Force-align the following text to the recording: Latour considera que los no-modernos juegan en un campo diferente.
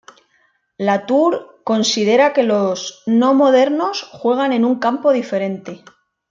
Latour 0.79 1.45
considera 1.63 2.33
que 2.33 2.41
los 2.41 3.03
no-modernos 3.05 4.01
juegan 4.01 4.51
en 4.51 4.65
un 4.65 4.79
campo 4.79 5.11
diferente. 5.13 5.83